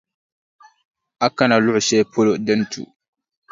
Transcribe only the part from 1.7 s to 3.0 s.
shɛli polo di ni tu.